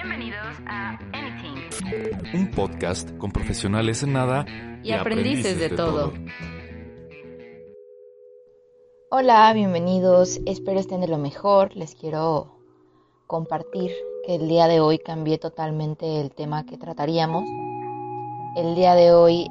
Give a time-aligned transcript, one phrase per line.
[0.00, 2.32] Bienvenidos a Anything.
[2.32, 4.46] Un podcast con profesionales en nada
[4.84, 6.12] y, aprendices, de, todo.
[9.10, 10.38] Hola, bienvenidos.
[10.46, 11.74] Espero estén de lo mejor.
[11.74, 12.60] Les quiero
[13.26, 13.90] compartir
[14.24, 17.42] que el día de hoy cambié totalmente el tema que trataríamos.
[18.56, 19.48] El día de hoy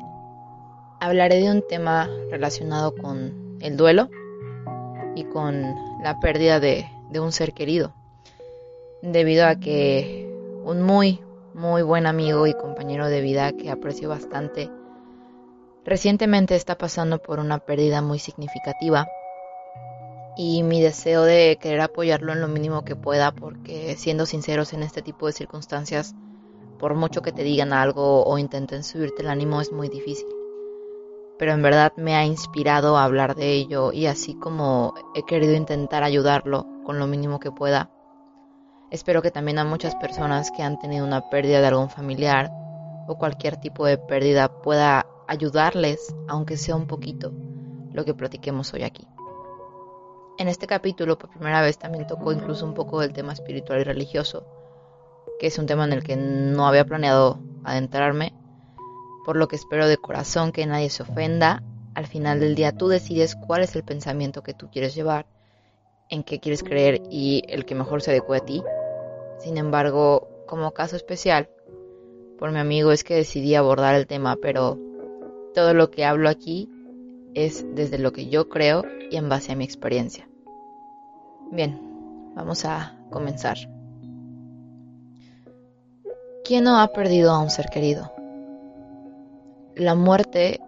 [1.01, 4.09] hablaré de un tema relacionado con el duelo
[5.13, 5.61] y con
[6.01, 7.93] la pérdida de, de un ser querido.
[9.01, 10.26] Debido a que
[10.67, 11.21] un muy,
[11.53, 14.69] muy buen amigo y compañero de vida que aprecio bastante.
[15.85, 19.07] Recientemente está pasando por una pérdida muy significativa
[20.35, 24.83] y mi deseo de querer apoyarlo en lo mínimo que pueda porque siendo sinceros en
[24.83, 26.15] este tipo de circunstancias,
[26.79, 30.27] por mucho que te digan algo o intenten subirte el ánimo es muy difícil.
[31.39, 35.53] Pero en verdad me ha inspirado a hablar de ello y así como he querido
[35.53, 37.89] intentar ayudarlo con lo mínimo que pueda,
[38.89, 42.51] Espero que también a muchas personas que han tenido una pérdida de algún familiar
[43.07, 47.33] o cualquier tipo de pérdida pueda ayudarles, aunque sea un poquito,
[47.91, 49.05] lo que platiquemos hoy aquí.
[50.37, 53.83] En este capítulo, por primera vez, también tocó incluso un poco del tema espiritual y
[53.83, 54.45] religioso,
[55.39, 58.33] que es un tema en el que no había planeado adentrarme,
[59.25, 61.61] por lo que espero de corazón que nadie se ofenda.
[61.93, 65.25] Al final del día tú decides cuál es el pensamiento que tú quieres llevar,
[66.09, 68.63] en qué quieres creer y el que mejor se adecue a ti.
[69.39, 71.49] Sin embargo, como caso especial,
[72.37, 74.79] por mi amigo es que decidí abordar el tema, pero
[75.53, 76.69] todo lo que hablo aquí
[77.33, 80.27] es desde lo que yo creo y en base a mi experiencia.
[81.51, 81.79] Bien,
[82.35, 83.57] vamos a comenzar.
[86.43, 88.11] ¿Quién no ha perdido a un ser querido?
[89.75, 90.61] La muerte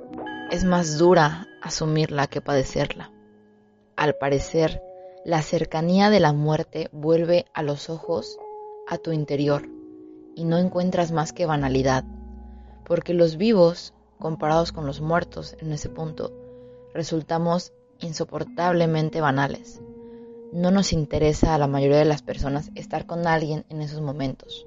[0.52, 3.12] es más dura asumirla que padecerla.
[3.96, 4.82] Al parecer,
[5.26, 8.38] la cercanía de la muerte vuelve a los ojos
[8.90, 9.70] a tu interior
[10.36, 12.04] y no encuentras más que banalidad,
[12.86, 16.34] porque los vivos, comparados con los muertos en ese punto,
[16.94, 19.82] resultamos insoportablemente banales.
[20.52, 24.66] No nos interesa a la mayoría de las personas estar con alguien en esos momentos.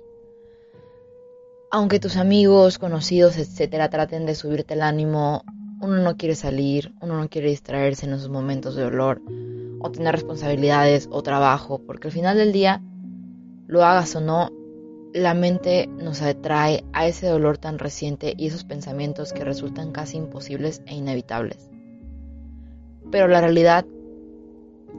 [1.73, 5.43] Aunque tus amigos, conocidos, etcétera, traten de subirte el ánimo,
[5.81, 9.21] uno no quiere salir, uno no quiere distraerse en esos momentos de dolor,
[9.81, 12.81] o tener responsabilidades o trabajo, porque al final del día
[13.73, 14.51] lo hagas o no,
[15.15, 20.19] la mente nos atrae a ese dolor tan reciente y esos pensamientos que resultan casi
[20.19, 21.71] imposibles e inevitables.
[23.11, 23.87] Pero la realidad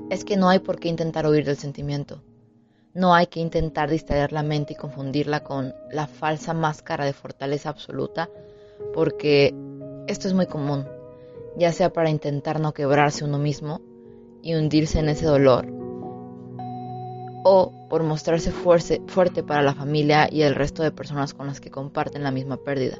[0.10, 2.24] es que no hay por qué intentar huir del sentimiento.
[2.96, 7.70] No hay que intentar distraer la mente y confundirla con la falsa máscara de fortaleza
[7.70, 8.28] absoluta,
[8.92, 9.54] porque
[10.08, 10.88] esto es muy común,
[11.58, 13.82] ya sea para intentar no quebrarse uno mismo
[14.42, 15.68] y hundirse en ese dolor,
[17.44, 21.72] o por mostrarse fuerte para la familia y el resto de personas con las que
[21.72, 22.98] comparten la misma pérdida.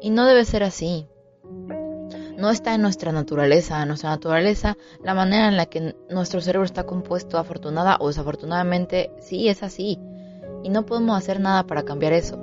[0.00, 1.06] Y no debe ser así.
[2.36, 3.82] No está en nuestra naturaleza.
[3.82, 9.12] En nuestra naturaleza, la manera en la que nuestro cerebro está compuesto, afortunada o desafortunadamente,
[9.20, 9.98] sí es así.
[10.62, 12.38] Y no podemos hacer nada para cambiar eso.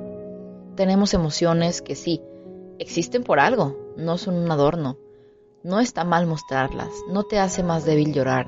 [0.75, 2.21] Tenemos emociones que sí,
[2.77, 4.97] existen por algo, no son un adorno.
[5.63, 8.47] No está mal mostrarlas, no te hace más débil llorar,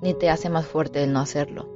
[0.00, 1.68] ni te hace más fuerte el no hacerlo.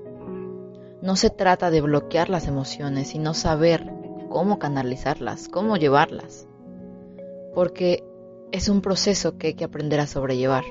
[1.03, 3.91] No se trata de bloquear las emociones, sino saber
[4.29, 6.47] cómo canalizarlas, cómo llevarlas.
[7.55, 8.05] Porque
[8.53, 10.65] es un proceso que hay que aprender a sobrellevar.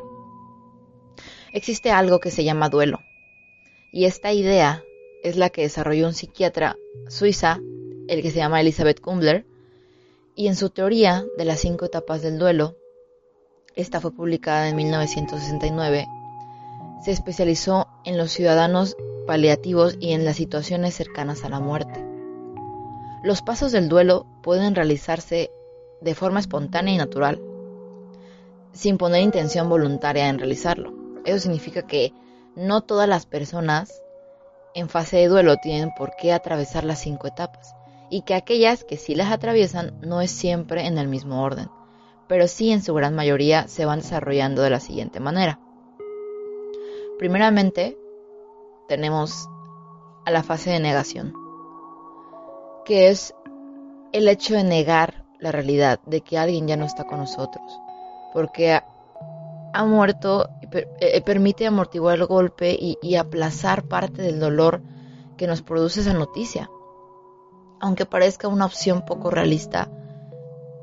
[1.53, 2.99] Existe algo que se llama duelo.
[3.91, 4.83] Y esta idea
[5.23, 6.77] es la que desarrolló un psiquiatra
[7.07, 7.59] suiza,
[8.07, 9.45] el que se llama Elizabeth Kumbler,
[10.35, 12.77] y en su teoría de las cinco etapas del duelo,
[13.75, 16.05] esta fue publicada en 1969,
[17.01, 22.03] se especializó en los ciudadanos paliativos y en las situaciones cercanas a la muerte.
[23.23, 25.51] Los pasos del duelo pueden realizarse
[26.01, 27.41] de forma espontánea y natural,
[28.71, 30.93] sin poner intención voluntaria en realizarlo.
[31.25, 32.13] Eso significa que
[32.55, 34.01] no todas las personas
[34.73, 37.75] en fase de duelo tienen por qué atravesar las cinco etapas
[38.09, 41.69] y que aquellas que sí las atraviesan no es siempre en el mismo orden,
[42.27, 45.59] pero sí en su gran mayoría se van desarrollando de la siguiente manera.
[47.19, 47.97] Primeramente,
[48.87, 49.49] tenemos
[50.25, 51.33] a la fase de negación,
[52.85, 53.35] que es
[54.13, 57.77] el hecho de negar la realidad de que alguien ya no está con nosotros,
[58.31, 60.67] porque ha, muerto, y
[61.01, 64.81] eh, permite amortiguar el golpe y, y aplazar parte del dolor
[65.35, 66.69] que nos produce esa noticia.
[67.81, 69.91] Aunque parezca una opción poco realista,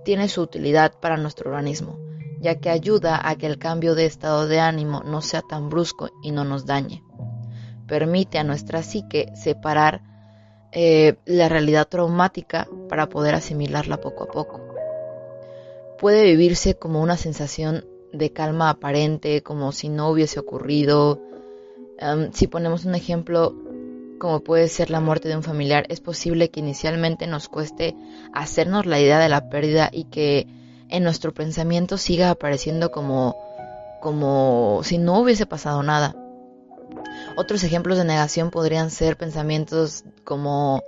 [0.05, 1.99] tiene su utilidad para nuestro organismo,
[2.47, 6.11] ya que ayuda a que el cambio de estado de ánimo no sea tan brusco
[6.23, 7.03] y no nos dañe
[7.87, 10.03] permite a nuestra psique separar
[10.73, 14.61] eh, la realidad traumática para poder asimilarla poco a poco.
[15.99, 21.21] Puede vivirse como una sensación de calma aparente, como si no hubiese ocurrido.
[22.33, 23.55] si ponemos un ejemplo,
[24.19, 27.97] como puede ser la muerte de un familiar, es posible que inicialmente nos cueste
[28.33, 30.47] hacernos la idea de la pérdida y que
[30.89, 33.37] en nuestro pensamiento siga apareciendo como,
[34.01, 36.15] como si no hubiese pasado nada.
[37.37, 40.83] Otros ejemplos de negación podrían ser pensamientos como,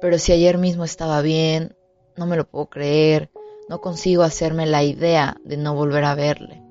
[0.00, 1.74] pero si ayer mismo estaba bien,
[2.16, 3.30] no me lo puedo creer,
[3.68, 6.62] no consigo hacerme la idea de no volver a verle.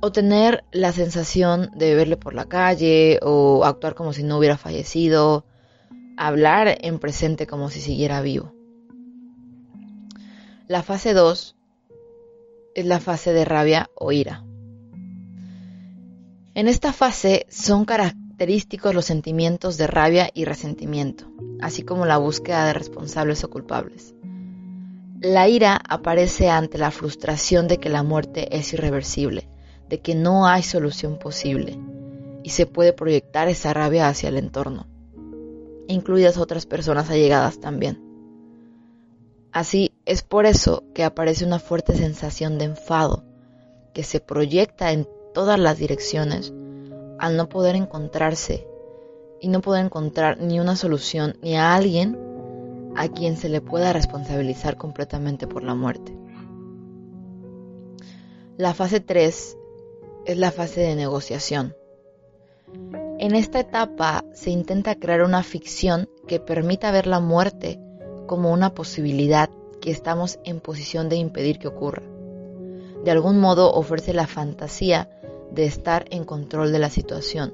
[0.00, 4.56] O tener la sensación de verle por la calle o actuar como si no hubiera
[4.56, 5.44] fallecido,
[6.16, 8.52] hablar en presente como si siguiera vivo.
[10.72, 11.54] La fase 2
[12.74, 14.42] es la fase de rabia o ira.
[16.54, 21.26] En esta fase son característicos los sentimientos de rabia y resentimiento,
[21.60, 24.14] así como la búsqueda de responsables o culpables.
[25.20, 29.50] La ira aparece ante la frustración de que la muerte es irreversible,
[29.90, 31.78] de que no hay solución posible,
[32.42, 34.86] y se puede proyectar esa rabia hacia el entorno,
[35.86, 38.11] incluidas otras personas allegadas también.
[39.52, 43.22] Así es por eso que aparece una fuerte sensación de enfado,
[43.92, 46.54] que se proyecta en todas las direcciones
[47.18, 48.66] al no poder encontrarse
[49.40, 52.18] y no poder encontrar ni una solución ni a alguien
[52.96, 56.16] a quien se le pueda responsabilizar completamente por la muerte.
[58.56, 59.56] La fase 3
[60.24, 61.74] es la fase de negociación.
[63.18, 67.78] En esta etapa se intenta crear una ficción que permita ver la muerte
[68.32, 69.50] como una posibilidad
[69.82, 72.00] que estamos en posición de impedir que ocurra.
[73.04, 75.10] De algún modo ofrece la fantasía
[75.50, 77.52] de estar en control de la situación.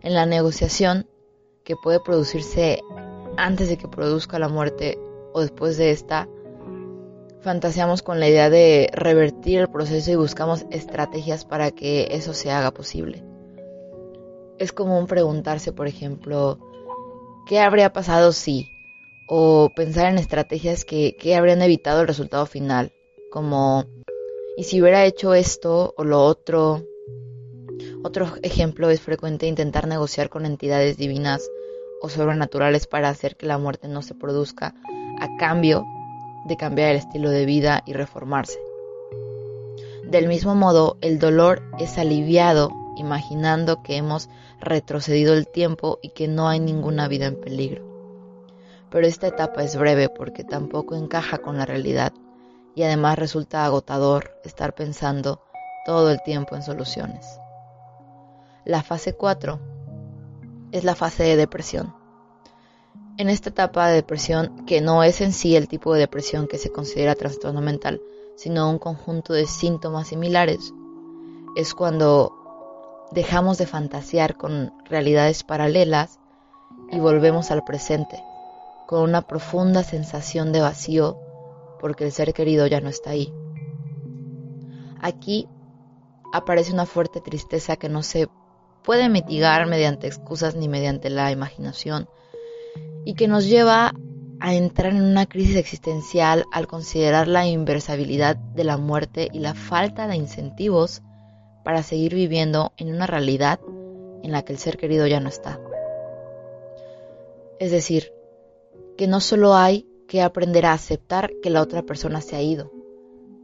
[0.00, 1.06] En la negociación,
[1.62, 2.80] que puede producirse
[3.36, 4.98] antes de que produzca la muerte
[5.34, 6.26] o después de esta,
[7.42, 12.50] fantaseamos con la idea de revertir el proceso y buscamos estrategias para que eso se
[12.50, 13.22] haga posible.
[14.58, 16.58] Es común preguntarse, por ejemplo,
[17.46, 18.70] ¿qué habría pasado si?
[19.30, 22.92] O pensar en estrategias que, habrían evitado el resultado final,
[23.30, 23.84] como,
[24.56, 26.82] ¿y si hubiera hecho esto o lo otro?
[28.02, 31.46] Otro ejemplo es frecuente intentar negociar con entidades divinas
[32.00, 34.74] o sobrenaturales para hacer que la muerte no se produzca
[35.20, 35.84] a cambio
[36.46, 38.58] de cambiar el estilo de vida y reformarse.
[40.04, 46.28] Del mismo modo, el dolor es aliviado imaginando que hemos retrocedido el tiempo y que
[46.28, 47.87] no hay ninguna vida en peligro.
[48.90, 52.12] Pero esta etapa es breve porque tampoco encaja con la realidad
[52.74, 55.42] y además resulta agotador estar pensando
[55.84, 57.26] todo el tiempo en soluciones.
[58.64, 59.58] La fase 4
[60.72, 61.94] es la fase de depresión.
[63.16, 66.58] En esta etapa de depresión, que no es en sí el tipo de depresión que
[66.58, 68.00] se considera trastorno mental,
[68.36, 70.72] sino un conjunto de síntomas similares,
[71.56, 72.32] es cuando
[73.10, 76.20] dejamos de fantasear con realidades paralelas
[76.92, 78.22] y volvemos al presente,
[78.88, 81.18] con una profunda sensación de vacío
[81.78, 83.34] porque el ser querido ya no está ahí.
[84.98, 85.46] Aquí
[86.32, 88.30] aparece una fuerte tristeza que no se
[88.82, 92.08] puede mitigar mediante excusas ni mediante la imaginación
[93.04, 93.92] y que nos lleva
[94.40, 99.52] a entrar en una crisis existencial al considerar la inversabilidad de la muerte y la
[99.52, 101.02] falta de incentivos
[101.62, 103.60] para seguir viviendo en una realidad
[104.22, 105.60] en la que el ser querido ya no está.
[107.60, 108.12] Es decir,
[108.98, 112.72] que no solo hay que aprender a aceptar que la otra persona se ha ido,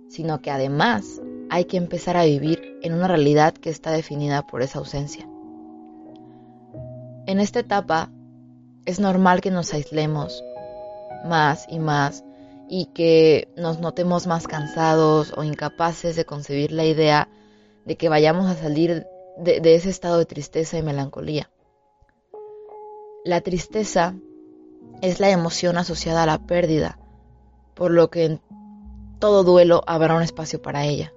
[0.08, 4.62] sino que además hay que empezar a vivir en una realidad que está definida por
[4.62, 5.28] esa ausencia.
[7.26, 8.10] En esta etapa
[8.84, 10.42] es normal que nos aislemos
[11.24, 12.24] más y más
[12.68, 17.28] y que nos notemos más cansados o incapaces de concebir la idea
[17.84, 19.06] de que vayamos a salir
[19.38, 21.48] de, de ese estado de tristeza y melancolía.
[23.24, 24.16] La tristeza
[25.02, 26.98] es la emoción asociada a la pérdida,
[27.74, 28.40] por lo que en
[29.18, 31.12] todo duelo habrá un espacio para ella.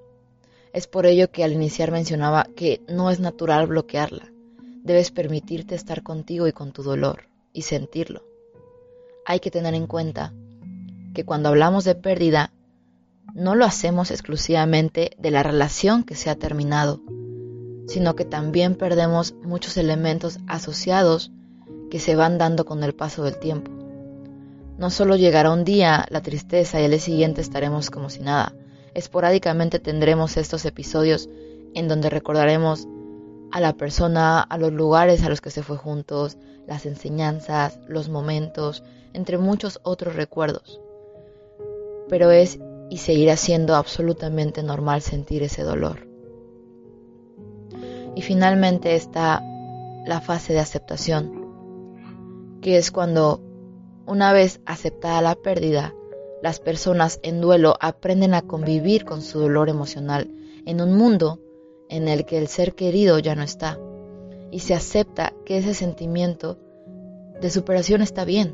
[0.73, 4.31] Es por ello que al iniciar mencionaba que no es natural bloquearla,
[4.83, 8.23] debes permitirte estar contigo y con tu dolor y sentirlo.
[9.25, 10.33] Hay que tener en cuenta
[11.13, 12.53] que cuando hablamos de pérdida,
[13.33, 17.01] no lo hacemos exclusivamente de la relación que se ha terminado,
[17.87, 21.31] sino que también perdemos muchos elementos asociados
[21.89, 23.71] que se van dando con el paso del tiempo.
[24.77, 28.53] No solo llegará un día la tristeza y al día siguiente estaremos como si nada.
[28.93, 31.29] Esporádicamente tendremos estos episodios
[31.73, 32.87] en donde recordaremos
[33.51, 38.09] a la persona, a los lugares a los que se fue juntos, las enseñanzas, los
[38.09, 40.81] momentos, entre muchos otros recuerdos.
[42.09, 46.07] Pero es y seguirá siendo absolutamente normal sentir ese dolor.
[48.15, 49.43] Y finalmente está
[50.05, 51.36] la fase de aceptación,
[52.67, 53.39] que es cuando,
[54.05, 55.95] una vez aceptada la pérdida,
[56.43, 60.29] las personas en duelo aprenden a convivir con su dolor emocional
[60.65, 61.39] en un mundo
[61.87, 63.79] en el que el ser querido ya no está
[64.51, 66.59] y se acepta que ese sentimiento
[67.39, 68.53] de superación está bien.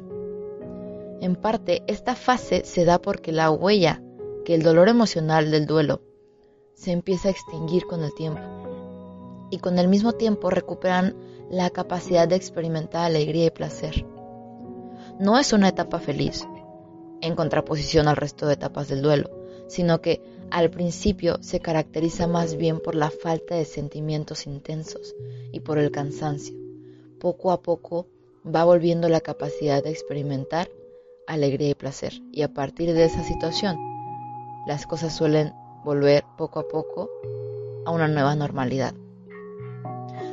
[1.20, 4.04] En parte, esta fase se da porque la huella,
[4.46, 6.04] que el dolor emocional del duelo,
[6.76, 8.42] se empieza a extinguir con el tiempo
[9.54, 11.16] y con el mismo tiempo recuperan
[11.52, 14.04] la capacidad de experimentar alegría y placer.
[15.20, 16.44] No es una etapa feliz,
[17.22, 19.30] en contraposición al resto de etapas del duelo,
[19.68, 25.14] sino que al principio se caracteriza más bien por la falta de sentimientos intensos
[25.52, 26.58] y por el cansancio.
[27.20, 28.08] Poco a poco
[28.44, 30.68] va volviendo la capacidad de experimentar
[31.28, 33.78] alegría y placer y a partir de esa situación
[34.66, 35.54] las cosas suelen
[35.86, 37.12] volver poco a poco
[37.86, 38.96] a una nueva normalidad.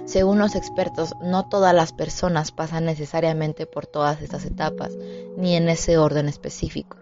[0.04, 4.96] Según los expertos, no todas las personas pasan necesariamente por todas estas etapas,
[5.36, 6.96] ni en ese orden específico.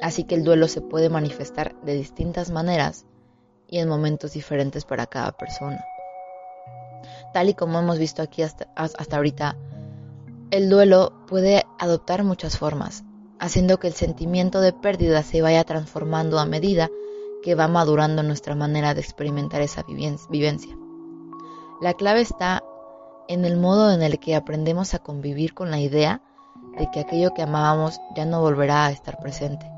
[0.00, 3.06] Así que el duelo se puede manifestar de distintas maneras
[3.68, 5.84] y en momentos diferentes para cada persona.
[7.32, 8.68] Tal y como hemos visto aquí hasta,
[9.10, 9.56] ahorita,
[10.50, 13.04] el duelo puede adoptar muchas formas,
[13.38, 16.88] haciendo que el sentimiento de pérdida se vaya transformando a medida
[17.42, 19.84] que va madurando nuestra manera de experimentar esa
[20.28, 20.76] vivencia.
[21.80, 22.64] La clave está
[23.28, 26.22] en el modo en el que aprendemos a convivir con la idea
[26.78, 29.70] de que aquello que amábamos ya no volverá a estar presente.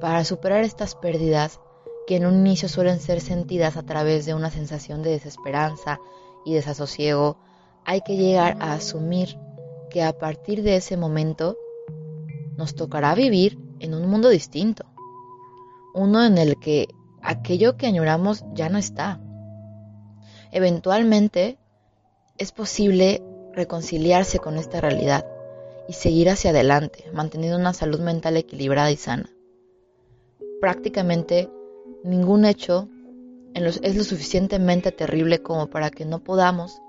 [0.00, 1.60] Para superar estas pérdidas,
[2.06, 5.98] que en un inicio suelen ser sentidas a través de una sensación de desesperanza
[6.44, 7.38] y desasosiego,
[7.84, 9.38] hay que llegar a asumir
[9.90, 11.56] que a partir de ese momento
[12.56, 14.84] nos tocará vivir en un mundo distinto,
[15.94, 16.88] uno en el que
[17.22, 19.20] aquello que añoramos ya no está.
[20.54, 21.58] Eventualmente
[22.38, 25.26] es posible reconciliarse con esta realidad
[25.86, 29.28] y seguir hacia adelante, manteniendo una salud mental equilibrada y sana
[30.64, 31.50] prácticamente
[32.04, 32.88] ningún hecho
[33.52, 36.80] es lo suficientemente terrible como para que no podamos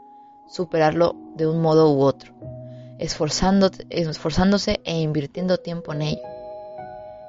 [0.48, 2.34] superarlo de un modo u otro,
[3.00, 6.22] esforzándose e invirtiendo tiempo en ello.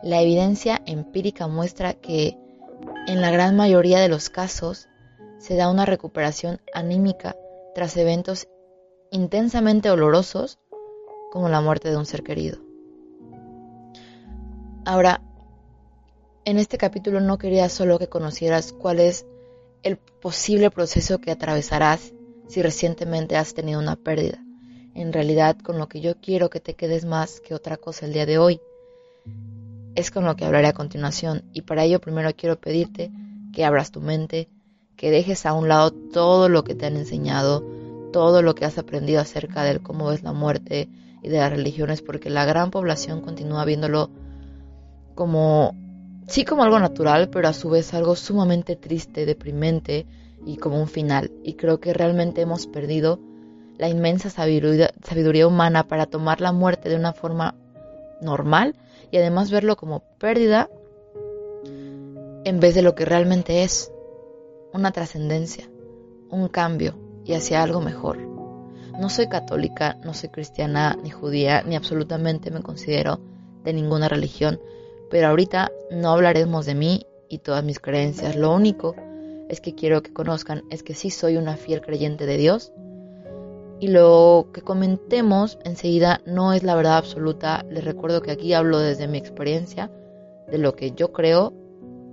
[0.05, 2.39] La evidencia empírica muestra que
[3.09, 4.87] en la gran mayoría de los casos
[5.39, 7.37] se da una recuperación anímica
[7.75, 8.49] tras eventos
[9.11, 10.59] intensamente dolorosos
[11.31, 12.59] como la muerte de un ser querido.
[14.85, 15.21] Ahora,
[16.45, 19.27] en este capítulo no quería solo que conocieras cuál es
[19.83, 22.13] el posible proceso que atravesarás
[22.49, 24.39] si recientemente has tenido una pérdida.
[24.95, 28.13] En realidad, con lo que yo quiero que te quedes más que otra cosa el
[28.13, 28.61] día de hoy,
[29.95, 31.45] es con lo que hablaré a continuación.
[31.53, 33.11] Y para ello primero quiero pedirte
[33.53, 34.49] que abras tu mente,
[34.97, 37.65] que dejes a un lado todo lo que te han enseñado,
[38.13, 40.89] todo lo que has aprendido acerca de cómo es la muerte
[41.23, 44.11] y de las religiones, porque la gran población continúa viéndolo
[45.15, 45.75] como
[46.27, 50.07] sí como algo natural, pero a su vez algo sumamente triste, deprimente
[50.45, 51.31] y como un final.
[51.43, 53.19] Y creo que realmente hemos perdido
[53.79, 57.55] la inmensa sabiduría, humana para tomar la muerte de una forma
[58.21, 58.75] normal
[59.11, 60.71] y además verlo como pérdida
[62.45, 63.93] en vez de lo que realmente es,
[64.77, 65.71] una trascendencia,
[66.31, 68.19] un cambio y hacia algo mejor.
[69.01, 73.19] No soy católica, no soy cristiana, ni judía, ni absolutamente me considero
[73.65, 74.61] de ninguna religión,
[75.11, 78.37] pero ahorita no hablaremos de mí y todas mis creencias.
[78.37, 78.95] Lo único
[79.49, 82.73] es que quiero que conozcan es que sí soy una fiel creyente de Dios.
[83.81, 87.65] Y lo que comentemos enseguida no es la verdad absoluta.
[87.71, 89.91] Les recuerdo que aquí hablo desde mi experiencia,
[90.51, 91.53] de lo que yo creo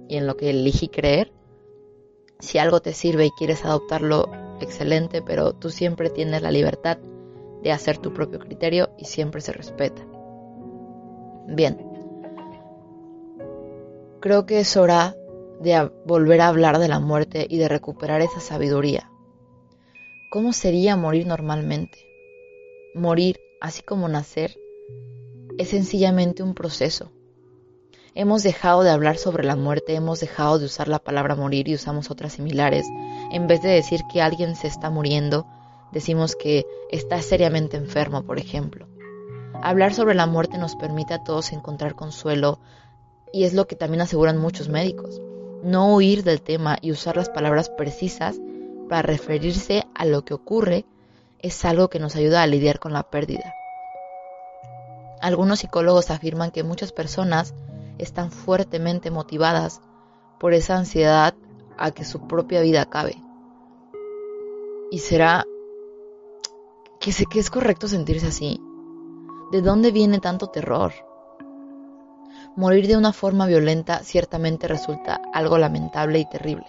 [0.08, 1.32] y en lo que elegí creer.
[2.43, 6.97] Si algo te sirve y quieres adoptarlo, excelente, pero tú siempre tienes la libertad
[7.63, 10.01] de hacer tu propio criterio y siempre se respeta.
[11.47, 11.77] Bien,
[14.23, 15.17] Creo que es hora
[15.59, 19.12] de volver a hablar de la muerte y de recuperar esa sabiduría.
[20.31, 21.97] ¿Cómo sería morir normalmente?
[22.95, 24.57] Morir, así como nacer,
[25.57, 27.12] es sencillamente un proceso.
[28.15, 31.74] Hemos dejado de hablar sobre la muerte, hemos dejado de usar la palabra morir y
[31.74, 32.86] usamos otras similares.
[33.32, 35.48] En vez de decir que alguien se está muriendo,
[35.91, 38.88] decimos que está seriamente enfermo, por ejemplo.
[39.63, 42.60] Hablar sobre la muerte nos permite a todos encontrar consuelo,
[43.32, 45.20] y es lo que también aseguran muchos médicos.
[45.63, 48.36] No huir del tema y usar las palabras precisas
[48.89, 50.86] para referirse a lo que ocurre
[51.39, 53.55] es algo que nos ayuda a lidiar con la pérdida.
[55.20, 57.55] Algunos psicólogos afirman que muchas personas
[57.97, 59.81] están fuertemente motivadas
[60.39, 61.35] por esa ansiedad
[61.77, 63.15] a que su propia vida acabe.
[64.91, 65.45] Y será
[67.00, 68.62] que sé que es correcto sentirse así.
[69.51, 70.93] ¿De dónde viene tanto terror?
[72.55, 76.67] Morir de una forma violenta ciertamente resulta algo lamentable y terrible,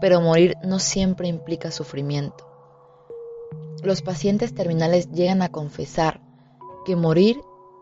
[0.00, 2.46] pero morir no siempre implica sufrimiento.
[3.82, 6.20] Los pacientes terminales llegan a confesar
[6.84, 7.40] que morir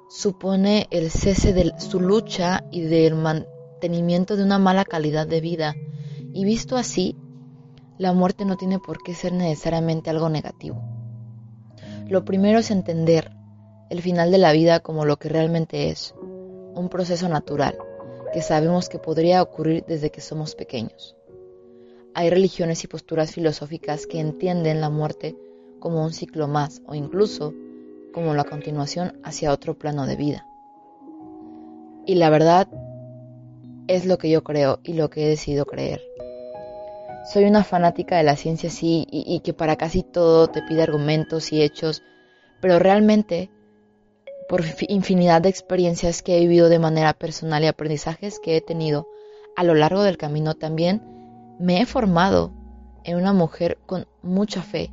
[0.09, 5.75] supone el cese de su lucha y del mantenimiento de una mala calidad de vida,
[6.33, 7.17] y visto así,
[7.99, 10.83] la muerte no tiene por qué ser necesariamente algo negativo.
[12.09, 13.33] Lo primero es entender
[13.91, 16.15] el final de la vida como lo que realmente es,
[16.75, 17.79] un proceso natural
[18.33, 21.17] que sabemos que podría ocurrir desde que somos pequeños.
[22.15, 25.37] Hay religiones y posturas filosóficas que entienden la muerte
[25.81, 27.55] como un ciclo más o incluso
[28.17, 30.47] como la continuación hacia otro plano de vida.
[32.07, 32.67] Y la verdad
[33.89, 36.01] es lo que yo creo y lo que he decidido creer.
[37.31, 41.53] Soy una fanática de la ciencia sí y, que para casi todo te pide argumentos
[41.53, 42.03] y hechos,
[42.63, 43.51] pero realmente
[44.49, 49.09] por infinidad de experiencias que he vivido de manera personal y aprendizajes que he tenido
[49.57, 51.03] a lo largo del camino también,
[51.61, 52.51] me he formado
[53.05, 54.91] en una mujer con mucha fe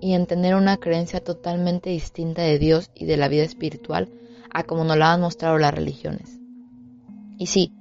[0.00, 4.10] y en tener una creencia totalmente distinta de Dios y de la vida espiritual
[4.52, 6.38] a como nos la han mostrado las religiones.
[7.38, 7.72] Y sí,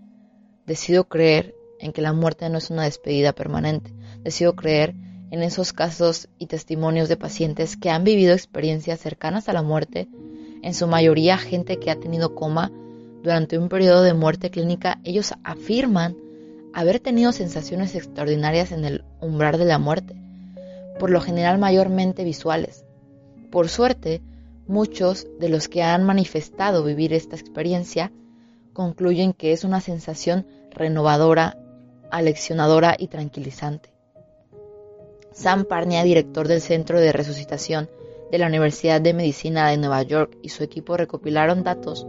[0.66, 3.94] decido creer en que la muerte no es una despedida permanente,
[4.24, 4.96] decido creer
[5.32, 10.08] en esos casos y testimonios de pacientes que han vivido experiencias cercanas a la muerte
[10.62, 12.72] en su mayoría gente que ha tenido coma
[13.22, 16.16] durante un periodo de muerte clínica, ellos afirman
[16.74, 20.16] haber tenido sensaciones extraordinarias en el umbral de la muerte,
[21.00, 22.86] por lo general mayormente visuales.
[23.52, 24.22] Por suerte,
[24.68, 28.12] muchos de los que han manifestado vivir esta experiencia
[28.74, 31.58] concluyen que es una sensación renovadora,
[32.12, 33.94] aleccionadora y tranquilizante.
[35.32, 37.90] Sam Parnia, director del Centro de Resucitación
[38.32, 42.08] de la Universidad de Medicina de Nueva York y su equipo recopilaron datos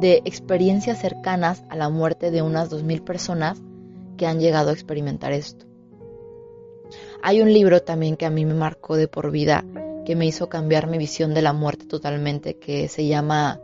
[0.00, 3.60] de experiencias cercanas a la muerte de unas 2.000 personas
[4.16, 5.66] que han llegado a experimentar esto.
[7.26, 9.64] Hay un libro también que a mí me marcó de por vida,
[10.04, 13.62] que me hizo cambiar mi visión de la muerte totalmente, que se llama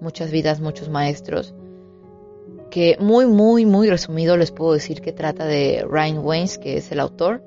[0.00, 1.54] Muchas vidas, muchos maestros,
[2.68, 6.90] que muy, muy, muy resumido les puedo decir que trata de Ryan Waynes, que es
[6.90, 7.44] el autor,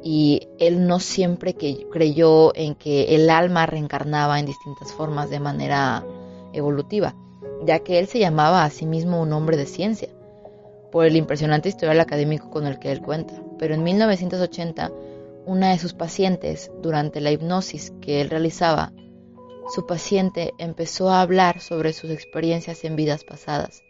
[0.00, 5.40] y él no siempre que creyó en que el alma reencarnaba en distintas formas de
[5.40, 6.06] manera
[6.52, 7.16] evolutiva,
[7.66, 10.10] ya que él se llamaba a sí mismo un hombre de ciencia,
[10.92, 13.43] por el impresionante historial académico con el que él cuenta.
[13.64, 14.92] Pero en 1980,
[15.46, 18.92] una de sus pacientes, durante la hipnosis que él realizaba,
[19.74, 23.82] su paciente empezó a hablar sobre sus experiencias en vidas pasadas,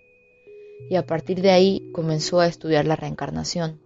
[0.88, 3.80] y a partir de ahí comenzó a estudiar la reencarnación.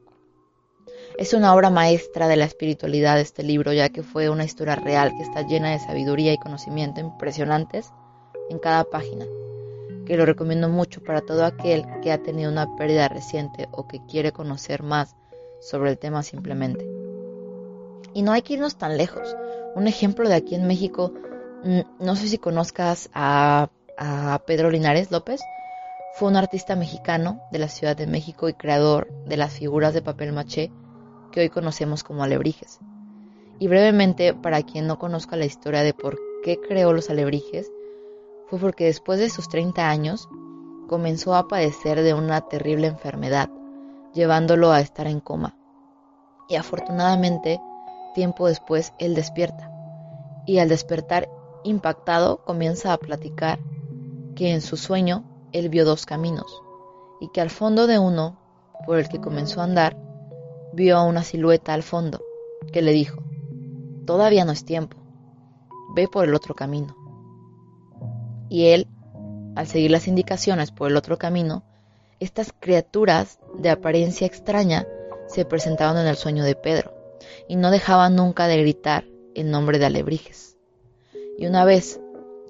[1.16, 5.16] Es una obra maestra de la espiritualidad este libro, ya que fue una historia real
[5.16, 7.94] que está llena de sabiduría y conocimiento impresionantes
[8.50, 9.24] en cada página,
[10.04, 14.04] que lo recomiendo mucho para todo aquel que ha tenido una pérdida reciente o que
[14.04, 15.16] quiere conocer más
[15.60, 16.88] sobre el tema simplemente.
[18.14, 19.36] Y no hay que irnos tan lejos.
[19.74, 21.12] Un ejemplo de aquí en México,
[21.64, 25.40] mm, no sé si conozcas a, a Pedro Linares López,
[26.14, 30.02] fue un artista mexicano de la Ciudad de México y creador de las figuras de
[30.02, 30.72] papel maché
[31.30, 32.80] que hoy conocemos como alebrijes.
[33.58, 37.70] Y brevemente, para quien no conozca la historia de por qué creó los alebrijes,
[38.48, 40.28] fue porque después de sus 30 años
[40.88, 43.50] comenzó a padecer de una terrible enfermedad,
[44.18, 45.56] llevándolo a estar en coma.
[46.48, 47.60] Y afortunadamente,
[48.14, 49.70] tiempo después, él despierta.
[50.44, 51.28] Y al despertar
[51.62, 53.60] impactado, comienza a platicar
[54.34, 56.62] que en su sueño él vio dos caminos,
[57.20, 58.40] y que al fondo de uno,
[58.86, 59.96] por el que comenzó a andar,
[60.72, 62.20] vio a una silueta al fondo
[62.72, 63.22] que le dijo,
[64.04, 64.96] todavía no es tiempo,
[65.94, 66.96] ve por el otro camino.
[68.48, 68.88] Y él,
[69.54, 71.62] al seguir las indicaciones por el otro camino,
[72.20, 74.86] estas criaturas de apariencia extraña
[75.28, 76.92] se presentaban en el sueño de Pedro
[77.48, 79.04] y no dejaban nunca de gritar
[79.34, 80.56] el nombre de Alebrijes.
[81.36, 82.00] Y una vez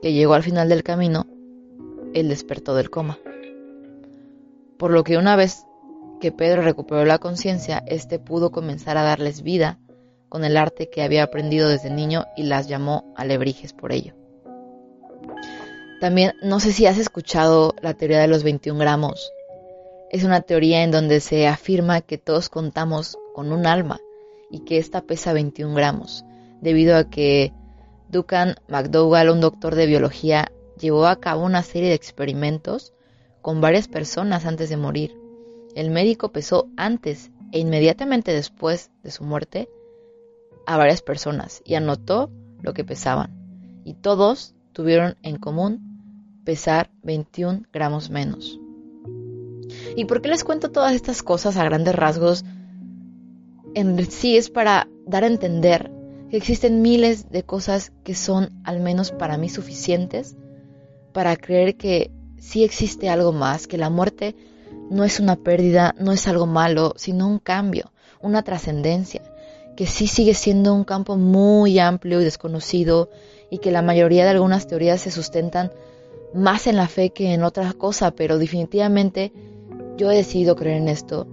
[0.01, 1.27] que llegó al final del camino,
[2.15, 3.19] él despertó del coma.
[4.79, 5.65] Por lo que una vez
[6.21, 9.79] que Pedro recuperó la conciencia, éste pudo comenzar a darles vida
[10.29, 14.15] con el arte que había aprendido desde niño y las llamó alebrijes por ello.
[16.01, 19.33] También, no sé si has escuchado la teoría de los 21 gramos.
[20.11, 24.01] Es una teoría en donde se afirma que todos contamos con un alma
[24.51, 26.25] y que esta pesa 21 gramos,
[26.63, 27.53] debido a que
[28.09, 32.95] Duncan McDougall, un doctor de biología, llevó a cabo una serie de experimentos
[33.43, 35.15] con varias personas antes de morir.
[35.75, 39.69] El médico pesó antes e inmediatamente después de su muerte
[40.67, 42.31] a varias personas y anotó
[42.63, 43.83] lo que pesaban.
[43.85, 48.59] Y todos tuvieron en común pesar 21 gramos menos.
[49.97, 52.45] ¿Y por qué les cuento todas estas cosas a grandes rasgos?
[53.75, 55.91] En sí es para dar a entender
[56.31, 60.37] que existen miles de cosas que son, al menos para mí, suficientes
[61.13, 64.37] para creer que sí existe algo más, que la muerte
[64.91, 69.23] no es una pérdida, no es algo malo, sino un cambio, una trascendencia,
[69.77, 73.11] que sí sigue siendo un campo muy amplio y desconocido
[73.51, 75.73] y que la mayoría de algunas teorías se sustentan
[76.35, 79.33] más en la fe que en otra cosa, pero definitivamente
[79.99, 81.27] yo he decidido creer en esto.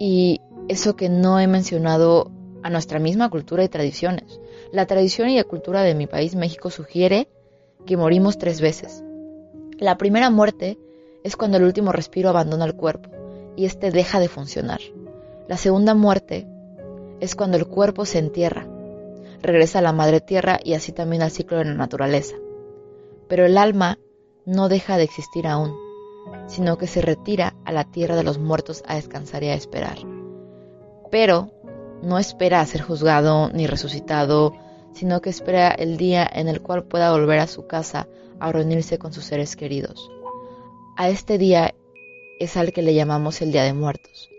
[0.00, 4.40] Y eso que no he mencionado a nuestra misma cultura y tradiciones.
[4.72, 7.28] La tradición y la cultura de mi país, México, sugiere
[7.86, 9.04] que morimos tres veces.
[9.78, 10.78] La primera muerte
[11.22, 13.10] es cuando el último respiro abandona el cuerpo
[13.56, 14.80] y éste deja de funcionar.
[15.46, 16.46] La segunda muerte
[17.20, 18.66] es cuando el cuerpo se entierra,
[19.42, 22.34] regresa a la madre tierra y así también al ciclo de la naturaleza.
[23.28, 23.98] Pero el alma
[24.46, 25.83] no deja de existir aún,
[26.46, 29.98] sino que se retira a la tierra de los muertos a descansar y a esperar.
[31.10, 31.50] Pero
[32.02, 34.52] no espera a ser juzgado ni resucitado,
[34.92, 38.06] sino que espera el día en el cual pueda volver a su casa
[38.40, 40.10] a reunirse con sus seres queridos.
[40.96, 41.74] A este día
[42.38, 44.30] es al que le llamamos el Día de Muertos.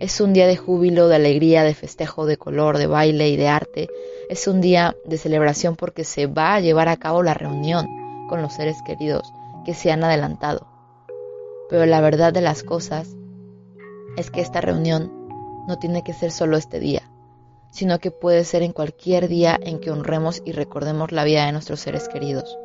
[0.00, 3.48] Es un día de júbilo, de alegría, de festejo, de color, de baile y de
[3.48, 3.88] arte.
[4.28, 7.88] Es un día de celebración porque se va a llevar a cabo la reunión
[8.28, 9.32] con los seres queridos
[9.64, 10.77] que se han adelantado.
[11.68, 13.14] Pero la verdad de las cosas
[14.16, 15.12] es que esta reunión
[15.68, 17.02] no tiene que ser solo este día,
[17.70, 21.52] sino que puede ser en cualquier día en que honremos y recordemos la vida de
[21.52, 22.58] nuestros seres queridos.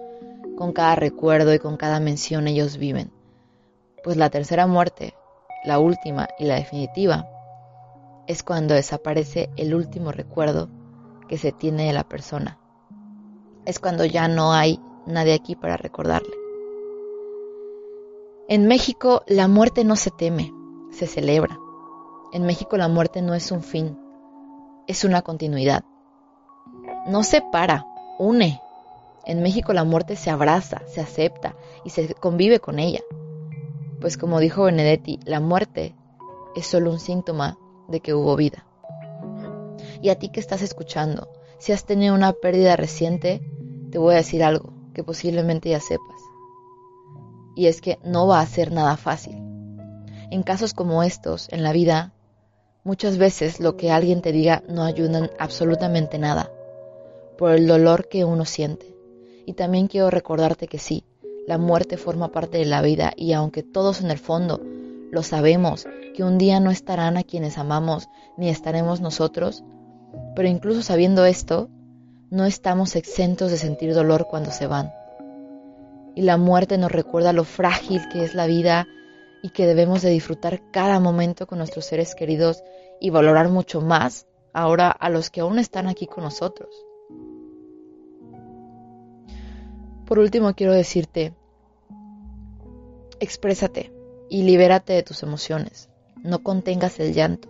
[0.57, 3.11] Con cada recuerdo y con cada mención ellos viven.
[4.03, 5.13] Pues la tercera muerte,
[5.65, 7.27] la última y la definitiva,
[8.27, 10.69] es cuando desaparece el último recuerdo
[11.27, 12.59] que se tiene de la persona.
[13.65, 16.42] Es cuando ya no hay nadie aquí para recordarle.
[18.49, 20.53] En México la muerte no se teme,
[20.91, 21.57] se celebra.
[22.33, 23.97] En México la muerte no es un fin,
[24.85, 25.85] es una continuidad.
[27.07, 27.85] No separa,
[28.19, 28.59] une.
[29.25, 32.99] En México la muerte se abraza, se acepta y se convive con ella.
[34.01, 35.95] Pues como dijo Benedetti, la muerte
[36.53, 38.65] es solo un síntoma de que hubo vida.
[40.01, 41.29] Y a ti que estás escuchando,
[41.59, 43.41] si has tenido una pérdida reciente,
[43.89, 46.22] te voy a decir algo que posiblemente ya sepas.
[47.55, 49.35] Y es que no va a ser nada fácil.
[50.31, 52.13] En casos como estos, en la vida,
[52.85, 56.51] Muchas veces lo que alguien te diga no ayuda en absolutamente nada,
[57.37, 58.93] por el dolor que uno siente.
[59.45, 61.05] Y también quiero recordarte que sí,
[61.47, 64.59] la muerte forma parte de la vida y aunque todos en el fondo
[65.11, 69.63] lo sabemos, que un día no estarán a quienes amamos ni estaremos nosotros,
[70.35, 71.69] pero incluso sabiendo esto,
[72.31, 74.91] no estamos exentos de sentir dolor cuando se van.
[76.15, 78.87] Y la muerte nos recuerda lo frágil que es la vida
[79.41, 82.63] y que debemos de disfrutar cada momento con nuestros seres queridos
[82.99, 86.69] y valorar mucho más ahora a los que aún están aquí con nosotros.
[90.05, 91.33] Por último quiero decirte,
[93.19, 93.91] exprésate
[94.29, 95.89] y libérate de tus emociones.
[96.23, 97.49] No contengas el llanto.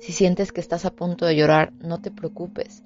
[0.00, 2.82] Si sientes que estás a punto de llorar, no te preocupes.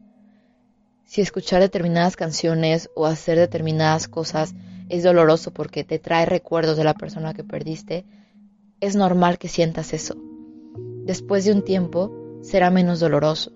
[1.04, 4.54] Si escuchar determinadas canciones o hacer determinadas cosas
[4.88, 8.04] es doloroso porque te trae recuerdos de la persona que perdiste,
[8.80, 10.16] es normal que sientas eso.
[11.04, 13.52] Después de un tiempo será menos doloroso.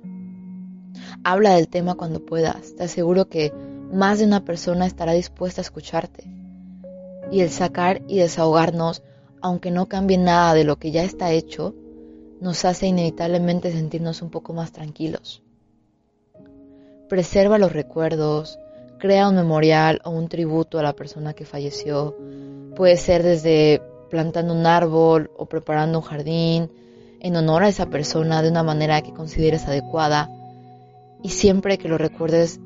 [1.24, 2.74] Habla del tema cuando puedas.
[2.76, 3.52] Te aseguro que
[3.92, 6.24] más de una persona estará dispuesta a escucharte.
[7.30, 9.02] Y el sacar y desahogarnos,
[9.42, 11.74] aunque no cambie nada de lo que ya está hecho,
[12.40, 15.42] nos hace inevitablemente sentirnos un poco más tranquilos.
[17.08, 18.58] Preserva los recuerdos,
[18.98, 22.16] crea un memorial o un tributo a la persona que falleció.
[22.76, 26.70] Puede ser desde plantando un árbol o preparando un jardín
[27.20, 30.28] en honor a esa persona de una manera que consideres adecuada.
[31.22, 32.60] Y siempre que lo recuerdes,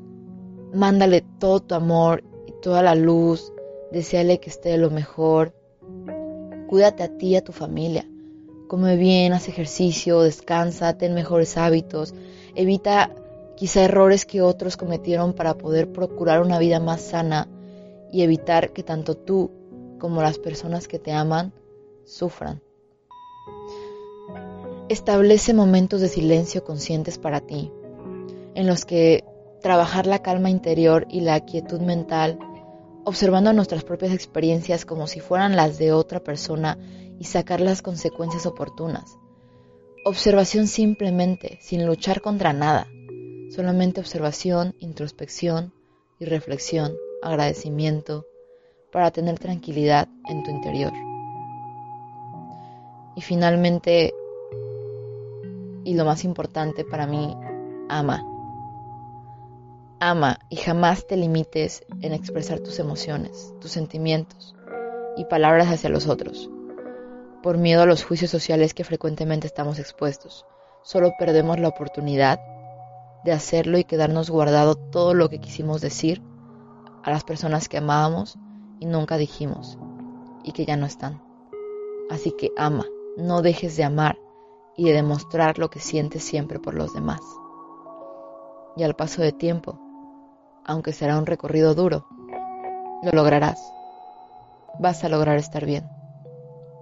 [0.75, 3.53] mándale todo tu amor y toda la luz,
[3.91, 5.55] deseale que esté lo mejor.
[6.69, 8.07] Cuídate a ti y a tu familia.
[8.69, 12.15] Come bien, haz ejercicio, descansa, ten mejores hábitos,
[12.55, 13.11] evita
[13.57, 17.49] quizá errores que otros cometieron para poder procurar una vida más sana
[18.11, 19.51] y evitar que tanto tú
[19.99, 21.53] como las personas que te aman
[22.05, 22.61] sufran.
[24.89, 27.73] Establece momentos de silencio conscientes para ti,
[28.55, 29.25] en los que
[29.63, 32.39] trabajar la calma interior y la quietud mental,
[33.05, 36.79] observando nuestras propias experiencias como si fueran las de otra persona
[37.19, 39.19] y sacar las consecuencias oportunas.
[40.05, 42.89] Observación simplemente, sin luchar contra nada,
[43.55, 45.75] solamente observación, introspección
[46.19, 48.27] y reflexión, agradecimiento,
[48.91, 50.93] para tener tranquilidad en tu interior.
[53.15, 54.15] Y finalmente,
[55.85, 57.37] y lo más importante para mí,
[57.91, 58.25] ama.
[60.01, 64.55] Ama y jamás te limites en expresar tus emociones, tus sentimientos
[65.17, 66.49] y palabras hacia los otros.
[67.43, 70.47] Por miedo a los juicios sociales que frecuentemente estamos expuestos,
[70.83, 72.41] solo perdemos la oportunidad
[73.25, 76.23] de hacerlo y quedarnos guardado todo lo que quisimos decir
[77.03, 78.39] a las personas que amábamos
[78.81, 79.79] y nunca dijimos
[80.45, 81.23] y que ya no están.
[82.11, 82.85] Así que ama,
[83.17, 84.19] no dejes de amar
[84.77, 87.21] y de demostrar lo que sientes siempre por los demás.
[88.77, 89.79] Y al paso de tiempo,
[90.65, 92.07] aunque será un recorrido duro,
[93.03, 93.61] lo lograrás.
[94.79, 96.02] Vas a lograr estar bien.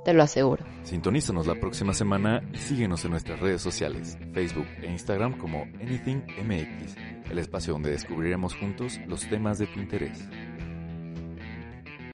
[0.05, 0.65] Te lo aseguro.
[0.83, 6.97] Sintonízanos la próxima semana y síguenos en nuestras redes sociales, Facebook e Instagram como AnythingMX,
[7.31, 10.27] el espacio donde descubriremos juntos los temas de tu interés.